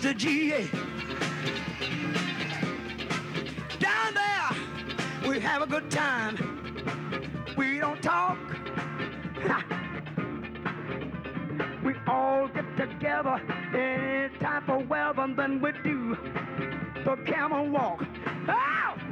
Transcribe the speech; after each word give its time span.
Mr. 0.00 0.16
GA. 0.16 0.66
Down 3.78 4.14
there, 4.14 5.28
we 5.28 5.38
have 5.40 5.60
a 5.60 5.66
good 5.66 5.90
time. 5.90 6.38
We 7.58 7.80
don't 7.80 8.02
talk. 8.02 8.38
We 11.84 11.94
all 12.06 12.48
get 12.48 12.76
together 12.78 13.42
any 13.74 14.34
type 14.38 14.70
of 14.70 14.88
weather, 14.88 15.20
and 15.20 15.36
then 15.36 15.60
we 15.60 15.72
do 15.84 16.16
the 17.04 17.16
camel 17.26 17.68
walk. 17.68 18.02
Ow! 18.48 19.09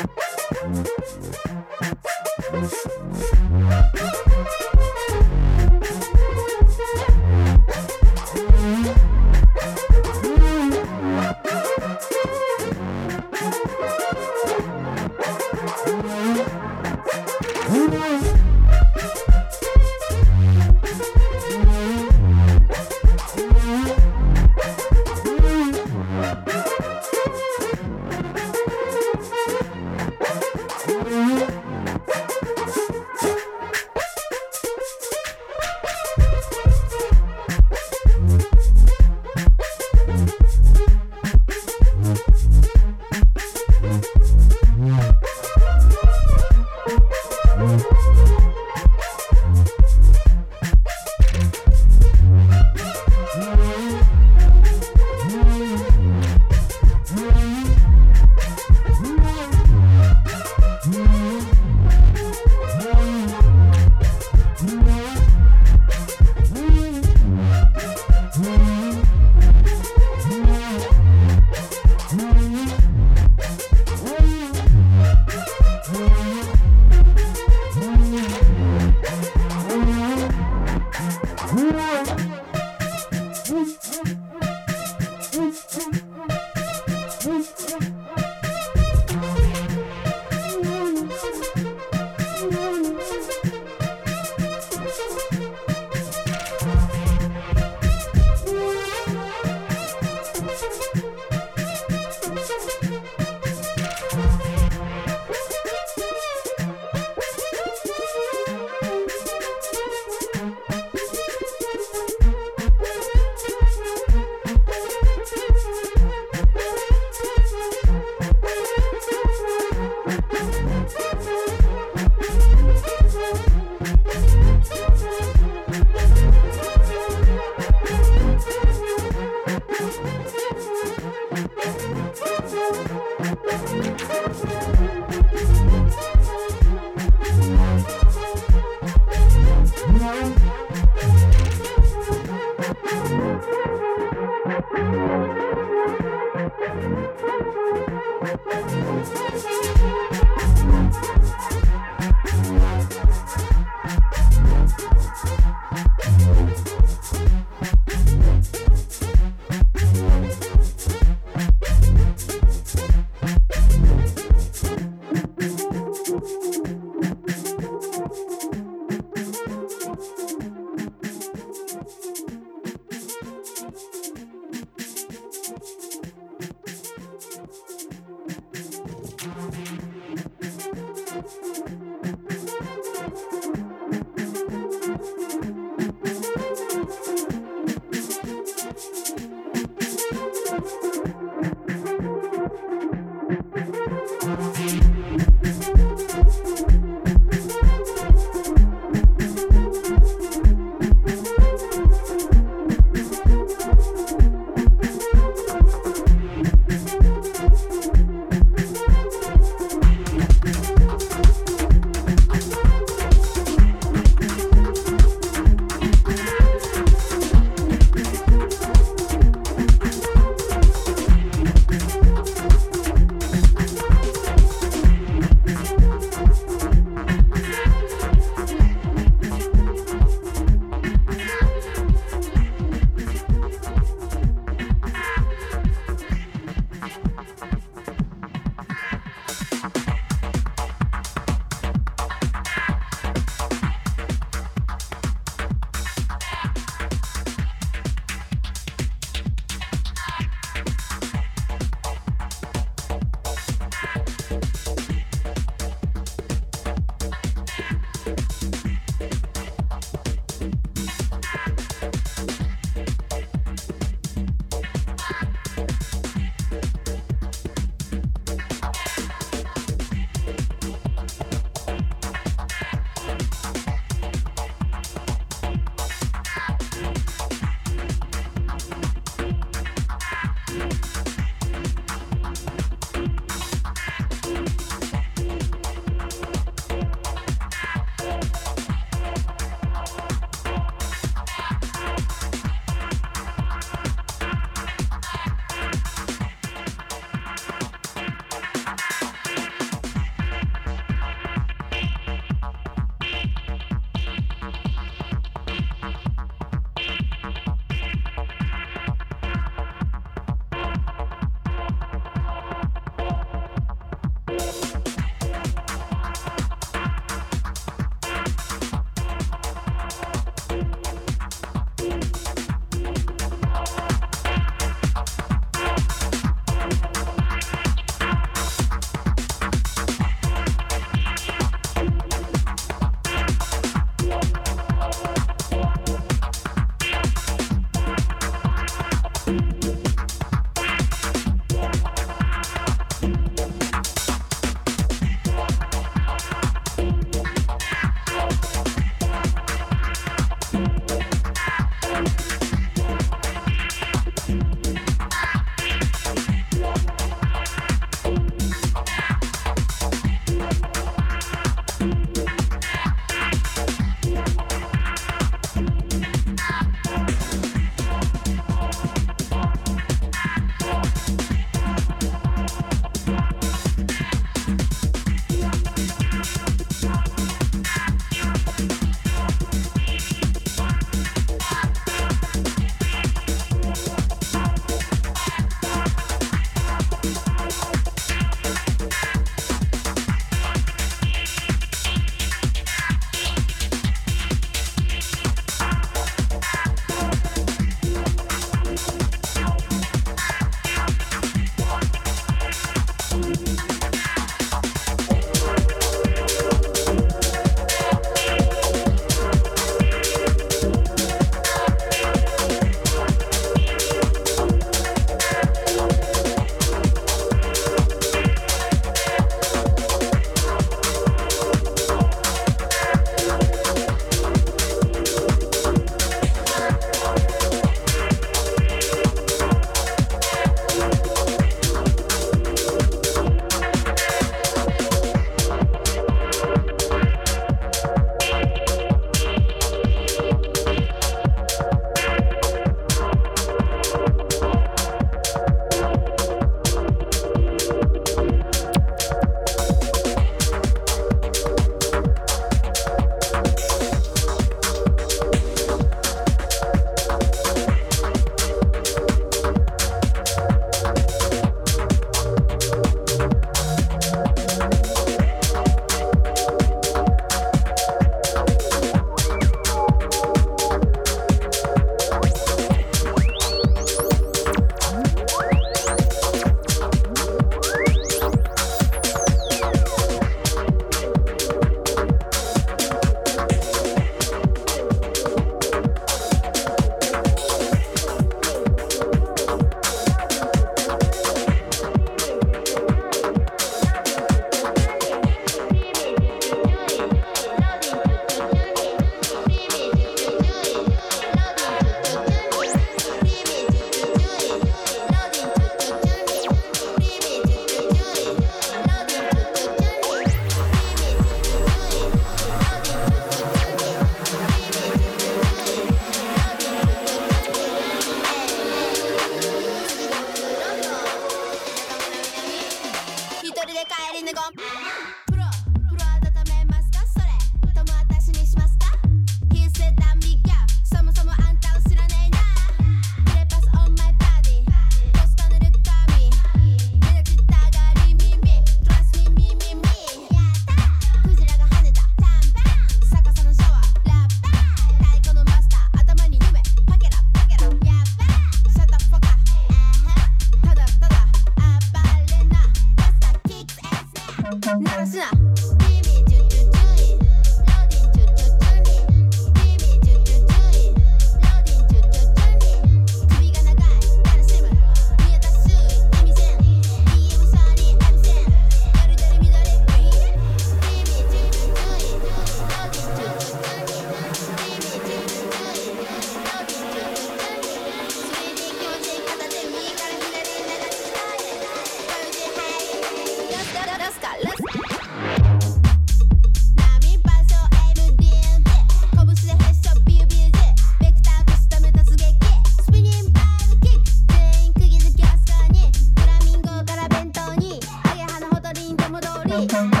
Hey. 599.69 600.00